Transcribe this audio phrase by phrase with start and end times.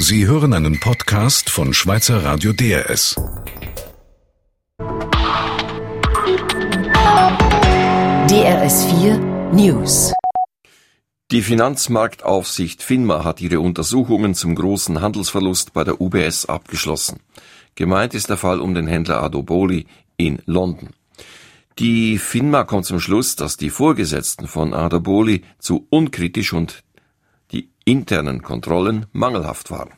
[0.00, 3.16] Sie hören einen Podcast von Schweizer Radio DRS.
[8.28, 9.18] DRS 4
[9.52, 10.12] News.
[11.32, 17.18] Die Finanzmarktaufsicht FINMA hat ihre Untersuchungen zum großen Handelsverlust bei der UBS abgeschlossen.
[17.74, 19.86] Gemeint ist der Fall um den Händler Adoboli
[20.16, 20.90] in London.
[21.80, 26.84] Die FINMA kommt zum Schluss, dass die Vorgesetzten von Adoboli zu unkritisch und
[27.88, 29.92] internen Kontrollen mangelhaft waren.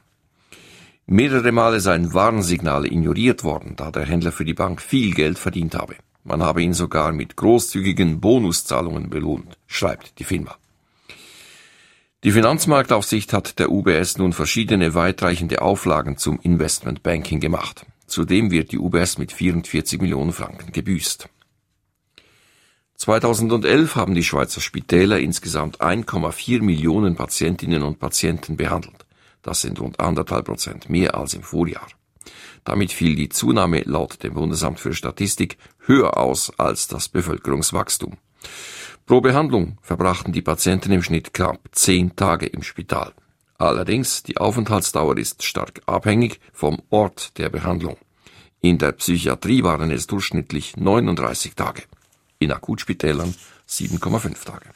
[1.07, 5.75] Mehrere Male seien Warnsignale ignoriert worden, da der Händler für die Bank viel Geld verdient
[5.75, 5.97] habe.
[6.23, 10.57] Man habe ihn sogar mit großzügigen Bonuszahlungen belohnt, schreibt die Firma.
[12.23, 17.87] Die Finanzmarktaufsicht hat der UBS nun verschiedene weitreichende Auflagen zum Investmentbanking gemacht.
[18.07, 21.29] Zudem wird die UBS mit 44 Millionen Franken gebüßt.
[23.01, 29.07] 2011 haben die Schweizer Spitäler insgesamt 1,4 Millionen Patientinnen und Patienten behandelt.
[29.41, 31.87] Das sind rund anderthalb Prozent mehr als im Vorjahr.
[32.63, 38.19] Damit fiel die Zunahme laut dem Bundesamt für Statistik höher aus als das Bevölkerungswachstum.
[39.07, 43.15] Pro Behandlung verbrachten die Patienten im Schnitt knapp zehn Tage im Spital.
[43.57, 47.97] Allerdings, die Aufenthaltsdauer ist stark abhängig vom Ort der Behandlung.
[48.61, 51.85] In der Psychiatrie waren es durchschnittlich 39 Tage,
[52.41, 53.33] in Akutspitälern
[53.69, 54.71] 7,5 Tage.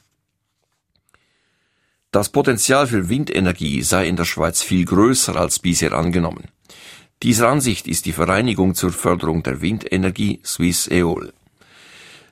[2.12, 6.44] Das Potenzial für Windenergie sei in der Schweiz viel größer als bisher angenommen.
[7.24, 11.32] Dieser Ansicht ist die Vereinigung zur Förderung der Windenergie Swiss Eol.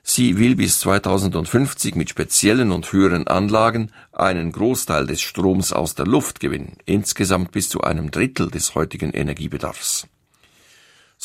[0.05, 6.05] Sie will bis 2050 mit speziellen und höheren Anlagen einen Großteil des Stroms aus der
[6.05, 10.07] Luft gewinnen, insgesamt bis zu einem Drittel des heutigen Energiebedarfs.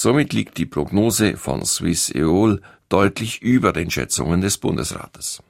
[0.01, 5.43] Somit liegt die Prognose von Swiss Eol deutlich über den Schätzungen des Bundesrates.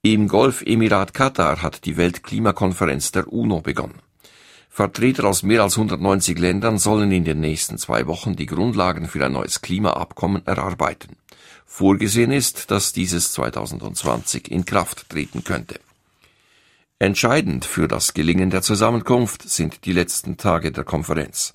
[0.00, 4.00] Im Golfemirat Katar hat die Weltklimakonferenz der UNO begonnen.
[4.70, 9.22] Vertreter aus mehr als 190 Ländern sollen in den nächsten zwei Wochen die Grundlagen für
[9.26, 11.16] ein neues Klimaabkommen erarbeiten.
[11.66, 15.80] Vorgesehen ist, dass dieses 2020 in Kraft treten könnte.
[16.98, 21.52] Entscheidend für das Gelingen der Zusammenkunft sind die letzten Tage der Konferenz.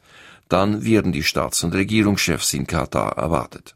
[0.53, 3.75] Dann werden die Staats- und Regierungschefs in Katar erwartet.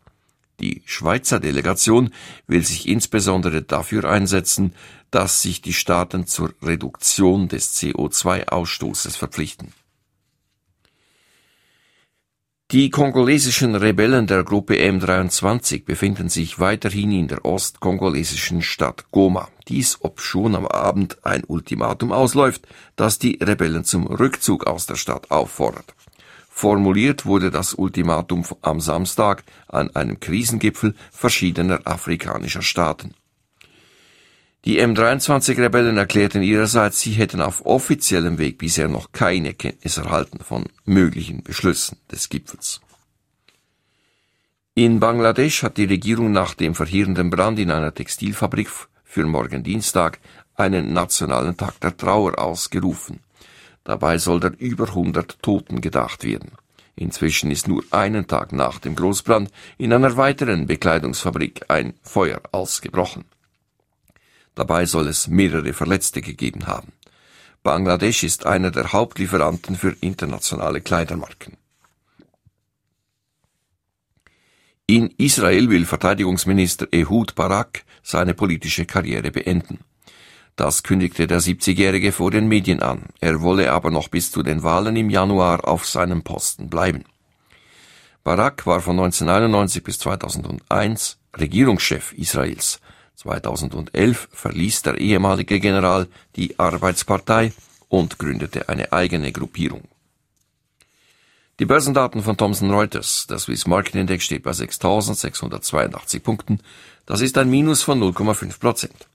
[0.59, 2.13] Die Schweizer Delegation
[2.45, 4.75] will sich insbesondere dafür einsetzen,
[5.09, 9.73] dass sich die Staaten zur Reduktion des CO2-Ausstoßes verpflichten.
[12.69, 19.49] Die kongolesischen Rebellen der Gruppe M23 befinden sich weiterhin in der ostkongolesischen Stadt Goma.
[19.67, 25.31] Dies, obschon am Abend ein Ultimatum ausläuft, das die Rebellen zum Rückzug aus der Stadt
[25.31, 25.96] auffordert.
[26.57, 33.13] Formuliert wurde das Ultimatum am Samstag an einem Krisengipfel verschiedener afrikanischer Staaten.
[34.65, 40.65] Die M23-Rebellen erklärten ihrerseits, sie hätten auf offiziellem Weg bisher noch keine Kenntnis erhalten von
[40.83, 42.81] möglichen Beschlüssen des Gipfels.
[44.73, 48.71] In Bangladesch hat die Regierung nach dem verheerenden Brand in einer Textilfabrik
[49.03, 50.17] für morgen Dienstag
[50.55, 53.19] einen nationalen Tag der Trauer ausgerufen.
[53.87, 56.51] Dabei soll der über 100 Toten gedacht werden.
[56.97, 63.23] Inzwischen ist nur einen Tag nach dem Großbrand in einer weiteren Bekleidungsfabrik ein Feuer ausgebrochen.
[64.55, 66.91] Dabei soll es mehrere Verletzte gegeben haben.
[67.63, 71.55] Bangladesch ist einer der Hauptlieferanten für internationale Kleidermarken.
[74.85, 79.79] In Israel will Verteidigungsminister Ehud Barak seine politische Karriere beenden.
[80.57, 83.03] Das kündigte der 70-Jährige vor den Medien an.
[83.21, 87.05] Er wolle aber noch bis zu den Wahlen im Januar auf seinem Posten bleiben.
[88.23, 92.81] Barak war von 1991 bis 2001 Regierungschef Israels.
[93.15, 97.53] 2011 verließ der ehemalige General die Arbeitspartei
[97.87, 99.83] und gründete eine eigene Gruppierung.
[101.59, 103.27] Die Börsendaten von Thomson Reuters.
[103.29, 106.61] Der Swiss Market Index steht bei 6.682 Punkten.
[107.05, 109.07] Das ist ein Minus von 0,5 Prozent.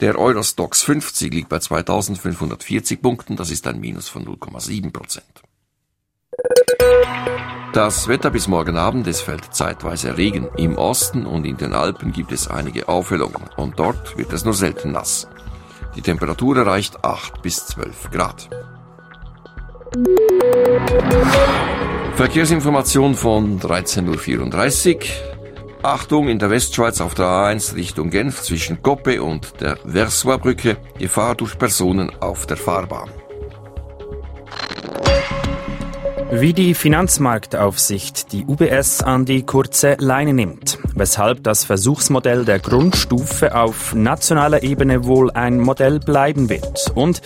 [0.00, 5.42] Der Eurostox 50 liegt bei 2540 Punkten, das ist ein Minus von 0,7 Prozent.
[7.72, 10.48] Das Wetter bis morgen Abend, es fällt zeitweise Regen.
[10.56, 14.54] Im Osten und in den Alpen gibt es einige Aufhellungen und dort wird es nur
[14.54, 15.26] selten nass.
[15.96, 18.48] Die Temperatur erreicht 8 bis 12 Grad.
[22.14, 25.27] Verkehrsinformation von 13.34 Uhr.
[25.82, 31.36] Achtung in der Westschweiz auf der A1 Richtung Genf zwischen Koppe und der Versoix-Brücke Gefahr
[31.36, 33.08] durch Personen auf der Fahrbahn.
[36.30, 43.54] Wie die Finanzmarktaufsicht die UBS an die kurze Leine nimmt, weshalb das Versuchsmodell der Grundstufe
[43.54, 47.22] auf nationaler Ebene wohl ein Modell bleiben wird und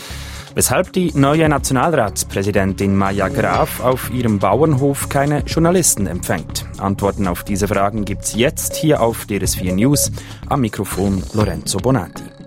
[0.55, 6.67] weshalb die neue Nationalratspräsidentin Maja Graf auf ihrem Bauernhof keine Journalisten empfängt.
[6.79, 10.11] Antworten auf diese Fragen gibt's jetzt hier auf DRS4 News.
[10.49, 12.42] Am Mikrofon Lorenzo Bonatti.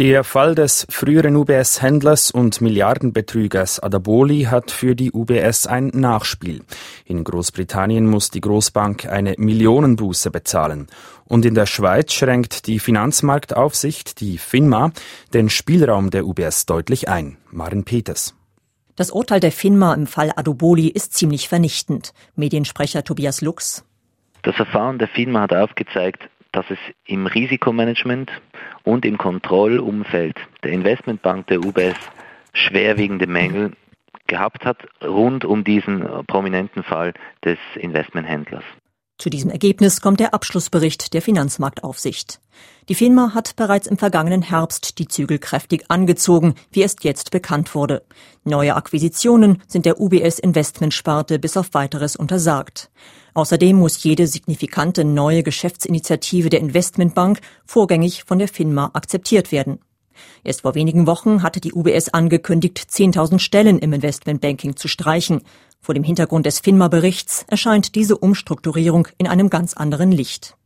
[0.00, 6.62] Der Fall des früheren UBS-Händlers und Milliardenbetrügers Adaboli hat für die UBS ein Nachspiel.
[7.04, 10.86] In Großbritannien muss die Großbank eine Millionenbuße bezahlen.
[11.26, 14.92] Und in der Schweiz schränkt die Finanzmarktaufsicht, die FINMA,
[15.34, 17.36] den Spielraum der UBS deutlich ein.
[17.50, 18.34] Maren Peters.
[18.96, 22.14] Das Urteil der FINMA im Fall Adoboli ist ziemlich vernichtend.
[22.36, 23.84] Mediensprecher Tobias Lux.
[24.44, 28.30] Das Verfahren der FINMA hat aufgezeigt, dass es im Risikomanagement
[28.84, 31.96] und im Kontrollumfeld der Investmentbank der UBS
[32.52, 33.72] schwerwiegende Mängel
[34.26, 37.14] gehabt hat rund um diesen prominenten Fall
[37.44, 38.64] des Investmenthändlers.
[39.20, 42.40] Zu diesem Ergebnis kommt der Abschlussbericht der Finanzmarktaufsicht.
[42.88, 47.74] Die FINMA hat bereits im vergangenen Herbst die Zügel kräftig angezogen, wie erst jetzt bekannt
[47.74, 48.02] wurde.
[48.44, 52.90] Neue Akquisitionen sind der UBS Investmentsparte bis auf weiteres untersagt.
[53.34, 59.80] Außerdem muss jede signifikante neue Geschäftsinitiative der Investmentbank vorgängig von der FINMA akzeptiert werden.
[60.44, 65.42] Erst vor wenigen Wochen hatte die UBS angekündigt, 10.000 Stellen im Investmentbanking zu streichen.
[65.80, 70.56] Vor dem Hintergrund des FINMA-Berichts erscheint diese Umstrukturierung in einem ganz anderen Licht.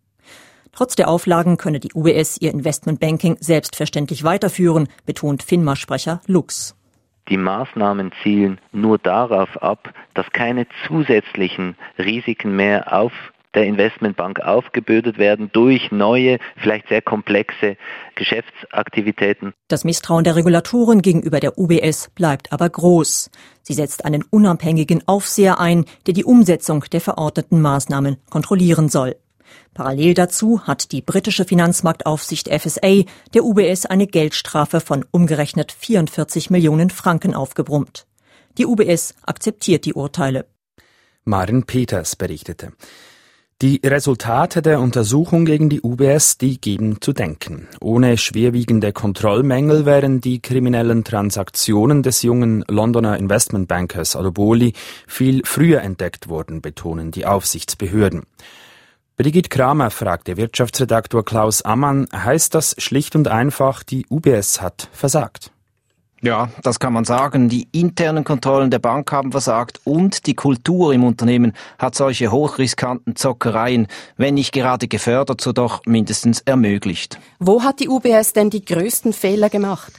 [0.72, 6.74] Trotz der Auflagen könne die UBS ihr Investmentbanking selbstverständlich weiterführen, betont FINMA-Sprecher Lux.
[7.28, 13.12] Die Maßnahmen zielen nur darauf ab, dass keine zusätzlichen Risiken mehr auf
[13.54, 17.76] der Investmentbank aufgebürdet werden durch neue, vielleicht sehr komplexe
[18.14, 19.52] Geschäftsaktivitäten.
[19.68, 23.30] Das Misstrauen der Regulatoren gegenüber der UBS bleibt aber groß.
[23.62, 29.16] Sie setzt einen unabhängigen Aufseher ein, der die Umsetzung der verordneten Maßnahmen kontrollieren soll.
[29.72, 33.02] Parallel dazu hat die britische Finanzmarktaufsicht FSA
[33.34, 38.06] der UBS eine Geldstrafe von umgerechnet 44 Millionen Franken aufgebrummt.
[38.56, 40.46] Die UBS akzeptiert die Urteile.
[41.24, 42.72] Maren Peters berichtete.
[43.62, 47.68] Die Resultate der Untersuchung gegen die UBS, die geben zu denken.
[47.80, 54.72] Ohne schwerwiegende Kontrollmängel wären die kriminellen Transaktionen des jungen Londoner Investmentbankers Adoboli
[55.06, 58.24] viel früher entdeckt worden, betonen die Aufsichtsbehörden.
[59.16, 65.53] Brigitte Kramer fragte Wirtschaftsredaktor Klaus Ammann, heißt das schlicht und einfach, die UBS hat versagt?
[66.24, 67.50] Ja, das kann man sagen.
[67.50, 73.14] Die internen Kontrollen der Bank haben versagt und die Kultur im Unternehmen hat solche hochriskanten
[73.14, 77.18] Zockereien, wenn nicht gerade gefördert, so doch mindestens ermöglicht.
[77.40, 79.92] Wo hat die UBS denn die größten Fehler gemacht?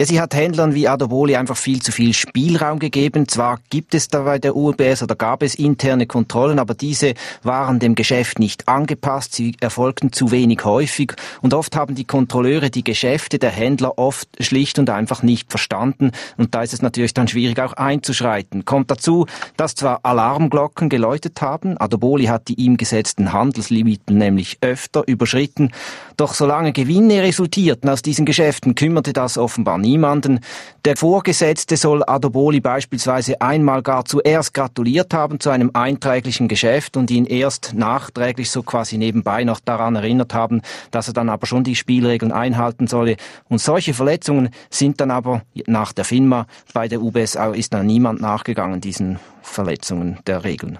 [0.00, 3.28] Ja, sie hat Händlern wie Adoboli einfach viel zu viel Spielraum gegeben.
[3.28, 7.12] Zwar gibt es da bei der UBS oder gab es interne Kontrollen, aber diese
[7.42, 9.34] waren dem Geschäft nicht angepasst.
[9.34, 11.12] Sie erfolgten zu wenig häufig
[11.42, 16.12] und oft haben die Kontrolleure die Geschäfte der Händler oft schlicht und einfach nicht verstanden.
[16.38, 18.64] Und da ist es natürlich dann schwierig auch einzuschreiten.
[18.64, 19.26] Kommt dazu,
[19.58, 25.72] dass zwar Alarmglocken geläutet haben, Adoboli hat die ihm gesetzten Handelslimiten nämlich öfter überschritten,
[26.16, 30.40] doch solange Gewinne resultierten aus diesen Geschäften, kümmerte das offenbar nicht niemanden.
[30.84, 37.10] Der Vorgesetzte soll Adoboli beispielsweise einmal gar zuerst gratuliert haben zu einem einträglichen Geschäft und
[37.10, 41.64] ihn erst nachträglich so quasi nebenbei noch daran erinnert haben, dass er dann aber schon
[41.64, 43.16] die Spielregeln einhalten solle.
[43.48, 48.20] Und solche Verletzungen sind dann aber nach der FINMA bei der UBS ist dann niemand
[48.20, 50.78] nachgegangen, diesen Verletzungen der Regeln.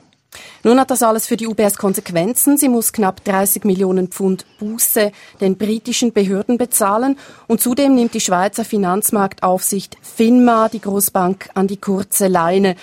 [0.63, 2.59] Nun hat das alles für die UBS Konsequenzen.
[2.59, 7.17] Sie muss knapp 30 Millionen Pfund Buße den britischen Behörden bezahlen.
[7.47, 12.77] Und zudem nimmt die Schweizer Finanzmarktaufsicht FINMA die Großbank an die kurze Leine.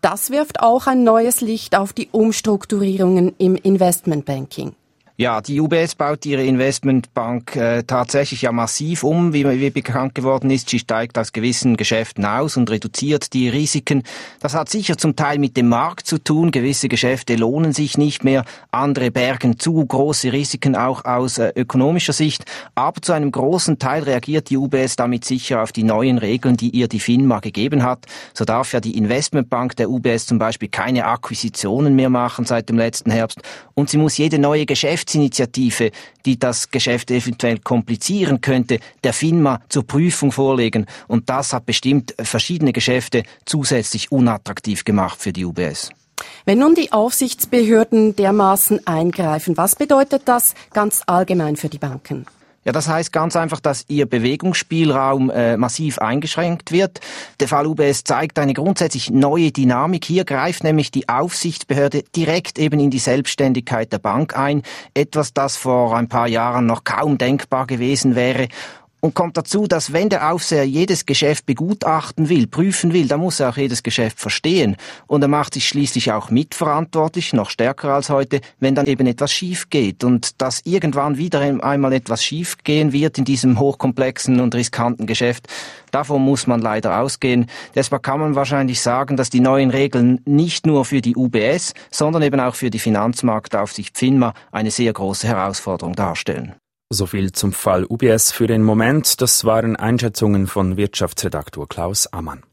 [0.00, 4.74] Das wirft auch ein neues Licht auf die Umstrukturierungen im Investmentbanking.
[5.16, 10.50] Ja, die UBS baut ihre Investmentbank äh, tatsächlich ja massiv um, wie, wie bekannt geworden
[10.50, 10.70] ist.
[10.70, 14.02] Sie steigt aus gewissen Geschäften aus und reduziert die Risiken.
[14.40, 16.50] Das hat sicher zum Teil mit dem Markt zu tun.
[16.50, 22.12] Gewisse Geschäfte lohnen sich nicht mehr, andere bergen zu große Risiken auch aus äh, ökonomischer
[22.12, 22.44] Sicht.
[22.74, 26.70] Aber zu einem großen Teil reagiert die UBS damit sicher auf die neuen Regeln, die
[26.70, 28.06] ihr die FINMA gegeben hat.
[28.32, 32.78] So darf ja die Investmentbank der UBS zum Beispiel keine Akquisitionen mehr machen seit dem
[32.78, 33.38] letzten Herbst
[33.74, 35.90] und sie muss jede neue Geschäft Rechtsinitiative,
[36.24, 40.86] die das Geschäft eventuell komplizieren könnte, der FINMA zur Prüfung vorlegen.
[41.08, 45.90] Und das hat bestimmt verschiedene Geschäfte zusätzlich unattraktiv gemacht für die UBS.
[46.46, 52.24] Wenn nun die Aufsichtsbehörden dermaßen eingreifen, was bedeutet das ganz allgemein für die Banken?
[52.64, 57.00] Ja, das heißt ganz einfach, dass ihr Bewegungsspielraum äh, massiv eingeschränkt wird.
[57.40, 60.04] Der Fall UBS zeigt eine grundsätzlich neue Dynamik.
[60.04, 64.62] Hier greift nämlich die Aufsichtsbehörde direkt eben in die Selbstständigkeit der Bank ein.
[64.94, 68.48] Etwas, das vor ein paar Jahren noch kaum denkbar gewesen wäre.
[69.04, 73.38] Und kommt dazu, dass wenn der Aufseher jedes Geschäft begutachten will, prüfen will, dann muss
[73.38, 74.76] er auch jedes Geschäft verstehen.
[75.06, 79.30] Und er macht sich schließlich auch mitverantwortlich, noch stärker als heute, wenn dann eben etwas
[79.30, 80.04] schief geht.
[80.04, 85.48] Und dass irgendwann wieder einmal etwas schief gehen wird in diesem hochkomplexen und riskanten Geschäft,
[85.90, 87.44] davon muss man leider ausgehen.
[87.74, 92.22] Deshalb kann man wahrscheinlich sagen, dass die neuen Regeln nicht nur für die UBS, sondern
[92.22, 96.54] eben auch für die Finanzmarktaufsicht FINMA eine sehr große Herausforderung darstellen.
[96.94, 99.20] So viel zum Fall UBS für den Moment.
[99.20, 102.44] Das waren Einschätzungen von Wirtschaftsredaktor Klaus Ammann.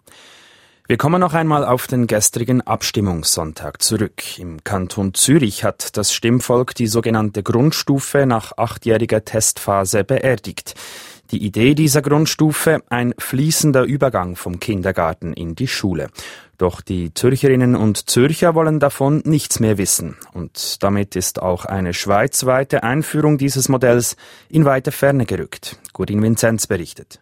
[0.87, 4.39] Wir kommen noch einmal auf den gestrigen Abstimmungssonntag zurück.
[4.39, 10.73] Im Kanton Zürich hat das Stimmvolk die sogenannte Grundstufe nach achtjähriger Testphase beerdigt.
[11.31, 16.09] Die Idee dieser Grundstufe ein fließender Übergang vom Kindergarten in die Schule.
[16.57, 20.17] Doch die Zürcherinnen und Zürcher wollen davon nichts mehr wissen.
[20.33, 24.17] Und damit ist auch eine schweizweite Einführung dieses Modells
[24.49, 25.77] in weite Ferne gerückt.
[25.93, 27.21] Gurin Vinzenz berichtet.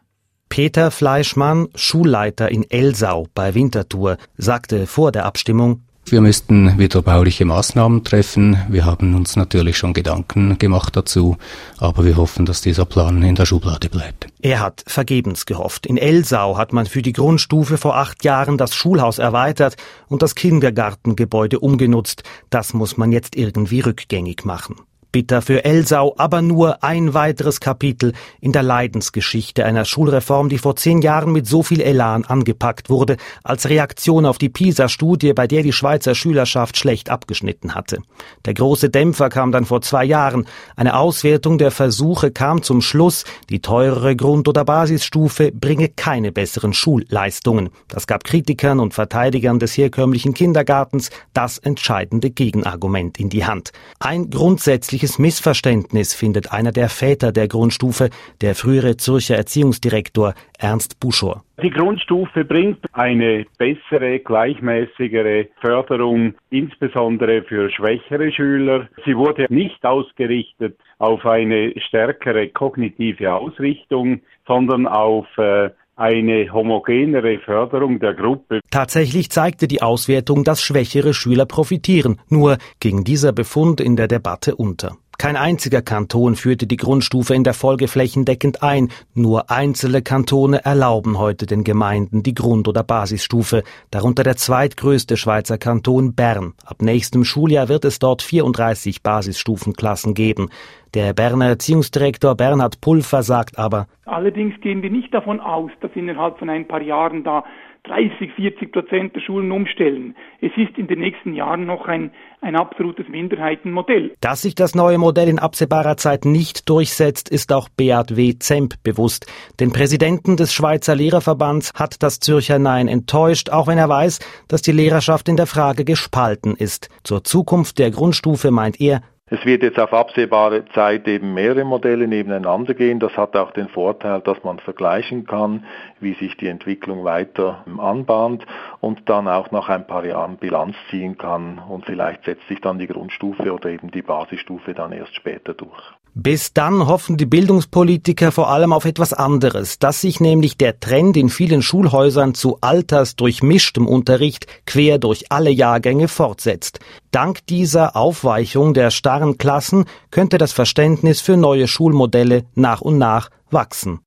[0.49, 7.45] Peter Fleischmann, Schulleiter in Elsau bei Winterthur, sagte vor der Abstimmung, wir müssten wieder bauliche
[7.45, 8.57] Maßnahmen treffen.
[8.67, 11.37] Wir haben uns natürlich schon Gedanken gemacht dazu,
[11.77, 14.27] aber wir hoffen, dass dieser Plan in der Schublade bleibt.
[14.41, 15.85] Er hat vergebens gehofft.
[15.85, 19.75] In Elsau hat man für die Grundstufe vor acht Jahren das Schulhaus erweitert
[20.07, 22.23] und das Kindergartengebäude umgenutzt.
[22.49, 24.75] Das muss man jetzt irgendwie rückgängig machen.
[25.11, 30.75] Bitter für Elsau, aber nur ein weiteres Kapitel in der Leidensgeschichte einer Schulreform, die vor
[30.75, 35.63] zehn Jahren mit so viel Elan angepackt wurde, als Reaktion auf die PISA-Studie, bei der
[35.63, 37.97] die Schweizer Schülerschaft schlecht abgeschnitten hatte.
[38.45, 40.45] Der große Dämpfer kam dann vor zwei Jahren.
[40.75, 46.73] Eine Auswertung der Versuche kam zum Schluss, die teurere Grund- oder Basisstufe bringe keine besseren
[46.73, 47.69] Schulleistungen.
[47.87, 53.71] Das gab Kritikern und Verteidigern des herkömmlichen Kindergartens das entscheidende Gegenargument in die Hand.
[53.99, 58.09] Ein grundsätzlich gefährliches Missverständnis findet einer der Väter der Grundstufe,
[58.41, 61.43] der frühere Zürcher Erziehungsdirektor Ernst Buschor.
[61.63, 68.89] Die Grundstufe bringt eine bessere, gleichmäßigere Förderung, insbesondere für schwächere Schüler.
[69.05, 77.99] Sie wurde nicht ausgerichtet auf eine stärkere kognitive Ausrichtung, sondern auf äh, eine homogenere Förderung
[77.99, 78.61] der Gruppe.
[78.71, 82.19] Tatsächlich zeigte die Auswertung, dass schwächere Schüler profitieren.
[82.29, 84.97] Nur ging dieser Befund in der Debatte unter.
[85.19, 88.87] Kein einziger Kanton führte die Grundstufe in der Folge flächendeckend ein.
[89.13, 95.57] Nur einzelne Kantone erlauben heute den Gemeinden die Grund- oder Basisstufe, darunter der zweitgrößte Schweizer
[95.57, 96.53] Kanton Bern.
[96.65, 100.51] Ab nächstem Schuljahr wird es dort 34 Basisstufenklassen geben.
[100.93, 106.39] Der Berner Erziehungsdirektor Bernhard Pulver sagt aber, Allerdings gehen wir nicht davon aus, dass innerhalb
[106.39, 107.43] von ein paar Jahren da
[107.83, 110.15] 30, 40 Prozent der Schulen umstellen.
[110.41, 114.15] Es ist in den nächsten Jahren noch ein, ein absolutes Minderheitenmodell.
[114.21, 118.37] Dass sich das neue Modell in absehbarer Zeit nicht durchsetzt, ist auch Beat W.
[118.37, 119.25] Zemp bewusst.
[119.59, 124.61] Den Präsidenten des Schweizer Lehrerverbands hat das Zürcher Nein enttäuscht, auch wenn er weiß, dass
[124.61, 126.89] die Lehrerschaft in der Frage gespalten ist.
[127.03, 132.07] Zur Zukunft der Grundstufe meint er, es wird jetzt auf absehbare Zeit eben mehrere Modelle
[132.07, 132.99] nebeneinander gehen.
[132.99, 135.65] Das hat auch den Vorteil, dass man vergleichen kann,
[135.99, 138.45] wie sich die Entwicklung weiter anbahnt
[138.79, 142.79] und dann auch nach ein paar Jahren Bilanz ziehen kann und vielleicht setzt sich dann
[142.79, 145.98] die Grundstufe oder eben die Basisstufe dann erst später durch.
[146.13, 151.15] Bis dann hoffen die Bildungspolitiker vor allem auf etwas anderes, dass sich nämlich der Trend
[151.17, 156.79] in vielen Schulhäusern zu altersdurchmischtem Unterricht quer durch alle Jahrgänge fortsetzt.
[157.11, 163.29] Dank dieser Aufweichung der starren Klassen könnte das Verständnis für neue Schulmodelle nach und nach
[163.51, 163.99] wachsen.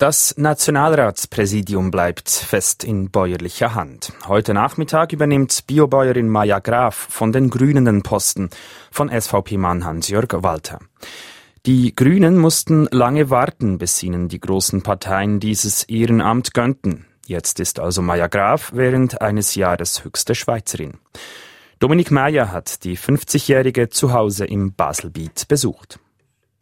[0.00, 4.14] Das Nationalratspräsidium bleibt fest in bäuerlicher Hand.
[4.26, 8.48] Heute Nachmittag übernimmt Biobäuerin Maja Graf von den Grünen den Posten
[8.90, 10.78] von SVP-Mann Hans-Jörg Walter.
[11.66, 17.04] Die Grünen mussten lange warten, bis ihnen die großen Parteien dieses Ehrenamt gönnten.
[17.26, 20.94] Jetzt ist also Maja Graf während eines Jahres höchste Schweizerin.
[21.78, 26.00] Dominik Meyer hat die 50-Jährige zu Hause im Baselbiet besucht.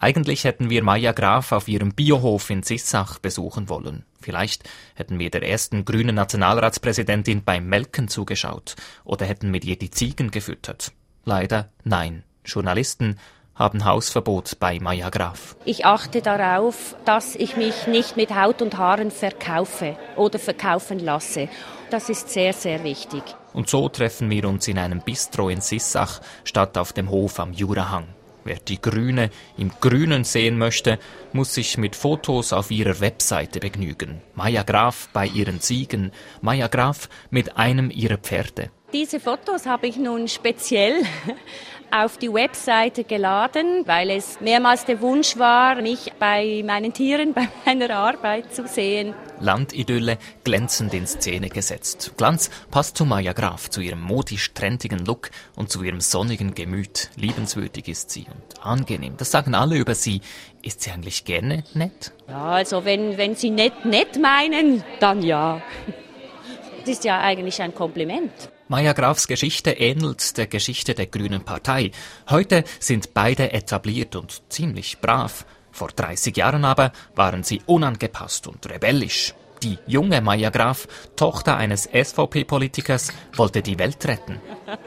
[0.00, 4.04] Eigentlich hätten wir Maja Graf auf ihrem Biohof in Sissach besuchen wollen.
[4.20, 4.62] Vielleicht
[4.94, 10.30] hätten wir der ersten grünen Nationalratspräsidentin beim Melken zugeschaut oder hätten mit ihr die Ziegen
[10.30, 10.92] gefüttert.
[11.24, 12.22] Leider nein.
[12.44, 13.18] Journalisten
[13.56, 15.56] haben Hausverbot bei Maja Graf.
[15.64, 21.48] Ich achte darauf, dass ich mich nicht mit Haut und Haaren verkaufe oder verkaufen lasse.
[21.90, 23.24] Das ist sehr, sehr wichtig.
[23.52, 27.52] Und so treffen wir uns in einem Bistro in Sissach statt auf dem Hof am
[27.52, 28.06] Jurahang.
[28.48, 29.28] Wer die Grüne
[29.58, 30.98] im Grünen sehen möchte,
[31.34, 34.22] muss sich mit Fotos auf ihrer Webseite begnügen.
[34.34, 38.70] Maya Graf bei ihren Ziegen, Maya Graf mit einem ihrer Pferde.
[38.94, 41.02] Diese Fotos habe ich nun speziell
[41.90, 47.48] auf die Webseite geladen, weil es mehrmals der Wunsch war, mich bei meinen Tieren, bei
[47.66, 49.12] meiner Arbeit zu sehen.
[49.40, 52.14] Landidylle glänzend in Szene gesetzt.
[52.16, 57.10] Glanz passt zu Maya Graf, zu ihrem modisch trendigen Look und zu ihrem sonnigen Gemüt.
[57.16, 59.18] Liebenswürdig ist sie und angenehm.
[59.18, 60.22] Das sagen alle über sie.
[60.62, 62.12] Ist sie eigentlich gerne nett?
[62.26, 65.60] Ja, also wenn, wenn Sie nett nett meinen, dann ja.
[66.80, 68.32] Das ist ja eigentlich ein Kompliment.
[68.68, 71.90] Maya Grafs Geschichte ähnelt der Geschichte der Grünen Partei.
[72.28, 75.46] Heute sind beide etabliert und ziemlich brav.
[75.72, 79.34] Vor 30 Jahren aber waren sie unangepasst und rebellisch.
[79.62, 84.40] Die junge Maya Graf, Tochter eines SVP-Politikers, wollte die Welt retten.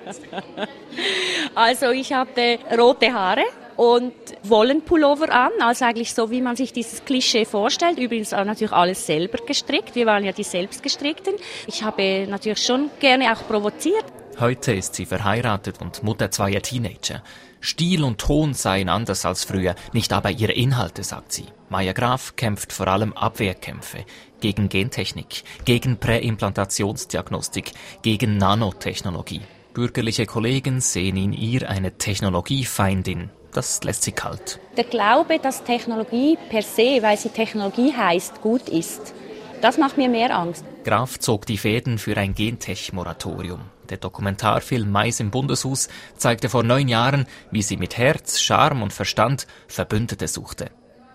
[1.55, 3.43] Also ich hatte rote Haare
[3.75, 7.99] und Wollenpullover an, also eigentlich so, wie man sich dieses Klischee vorstellt.
[7.99, 9.95] Übrigens auch natürlich alles selber gestrickt.
[9.95, 11.35] Wir waren ja die selbstgestrickten.
[11.67, 14.05] Ich habe natürlich schon gerne auch provoziert.
[14.39, 17.21] Heute ist sie verheiratet und Mutter zweier Teenager.
[17.59, 21.45] Stil und Ton seien anders als früher, nicht aber ihre Inhalte, sagt sie.
[21.69, 24.03] Maya Graf kämpft vor allem Abwehrkämpfe
[24.39, 27.71] gegen Gentechnik, gegen Präimplantationsdiagnostik,
[28.01, 29.41] gegen Nanotechnologie.
[29.73, 33.29] Bürgerliche Kollegen sehen in ihr eine Technologiefeindin.
[33.53, 34.59] Das lässt sie kalt.
[34.77, 39.13] Der Glaube, dass Technologie per se, weil sie Technologie heißt, gut ist,
[39.61, 40.65] das macht mir mehr Angst.
[40.83, 43.61] Graf zog die Fäden für ein Gentech-Moratorium.
[43.89, 48.93] Der Dokumentarfilm Mais im Bundeshus zeigte vor neun Jahren, wie sie mit Herz, Charme und
[48.93, 50.71] Verstand Verbündete suchte.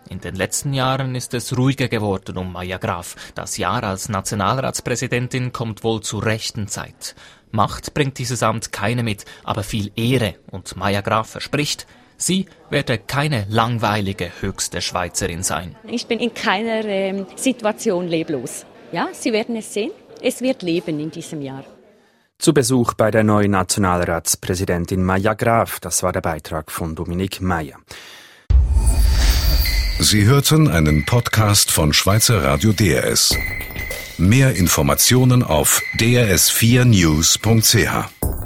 [0.09, 3.17] In den letzten Jahren ist es ruhiger geworden um Maya Graf.
[3.35, 7.17] Das Jahr als Nationalratspräsidentin kommt wohl zur rechten Zeit.
[7.51, 10.37] Macht bringt dieses Amt keine mit, aber viel Ehre.
[10.53, 15.77] Und Maya Graf verspricht, sie werde keine langweilige höchste Schweizerin sein.
[15.87, 18.67] Ich bin in keiner ähm, Situation leblos.
[18.93, 19.91] Ja, Sie werden es sehen.
[20.23, 21.65] Es wird leben in diesem Jahr.
[22.39, 25.81] Zu Besuch bei der neuen Nationalratspräsidentin Maya Graf.
[25.81, 27.79] Das war der Beitrag von Dominik Mayer.
[29.99, 33.35] Sie hörten einen Podcast von Schweizer Radio DRS.
[34.19, 38.46] Mehr Informationen auf drs4news.ch.